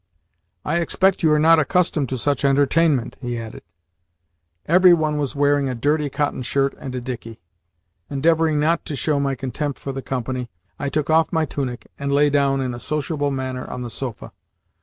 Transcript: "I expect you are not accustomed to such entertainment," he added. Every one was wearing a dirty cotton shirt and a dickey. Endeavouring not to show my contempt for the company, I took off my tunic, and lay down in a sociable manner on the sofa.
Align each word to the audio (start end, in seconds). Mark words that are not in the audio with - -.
"I 0.65 0.77
expect 0.77 1.21
you 1.21 1.31
are 1.31 1.37
not 1.37 1.59
accustomed 1.59 2.09
to 2.09 2.17
such 2.17 2.43
entertainment," 2.43 3.17
he 3.21 3.37
added. 3.37 3.61
Every 4.65 4.93
one 4.95 5.19
was 5.19 5.35
wearing 5.35 5.69
a 5.69 5.75
dirty 5.75 6.09
cotton 6.09 6.41
shirt 6.41 6.73
and 6.79 6.95
a 6.95 6.99
dickey. 7.01 7.39
Endeavouring 8.09 8.59
not 8.59 8.83
to 8.85 8.95
show 8.95 9.19
my 9.19 9.35
contempt 9.35 9.77
for 9.77 9.91
the 9.91 10.01
company, 10.01 10.49
I 10.79 10.89
took 10.89 11.11
off 11.11 11.31
my 11.31 11.45
tunic, 11.45 11.85
and 11.99 12.11
lay 12.11 12.31
down 12.31 12.61
in 12.61 12.73
a 12.73 12.79
sociable 12.79 13.29
manner 13.29 13.69
on 13.69 13.83
the 13.83 13.91
sofa. 13.91 14.31